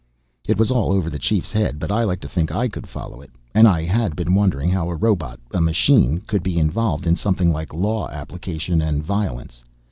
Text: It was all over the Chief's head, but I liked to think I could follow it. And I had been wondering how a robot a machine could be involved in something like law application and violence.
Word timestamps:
It 0.47 0.57
was 0.57 0.71
all 0.71 0.91
over 0.91 1.11
the 1.11 1.19
Chief's 1.19 1.51
head, 1.51 1.77
but 1.77 1.91
I 1.91 2.03
liked 2.05 2.23
to 2.23 2.27
think 2.27 2.51
I 2.51 2.67
could 2.67 2.87
follow 2.89 3.21
it. 3.21 3.29
And 3.53 3.67
I 3.67 3.83
had 3.83 4.15
been 4.15 4.33
wondering 4.33 4.71
how 4.71 4.89
a 4.89 4.95
robot 4.95 5.39
a 5.53 5.61
machine 5.61 6.21
could 6.25 6.41
be 6.41 6.57
involved 6.57 7.05
in 7.05 7.15
something 7.15 7.51
like 7.51 7.71
law 7.71 8.09
application 8.09 8.81
and 8.81 9.03
violence. 9.03 9.61